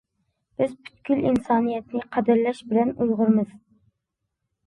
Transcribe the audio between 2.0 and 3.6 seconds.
قەدىرلەش بىلەن ئۇيغۇرمىز.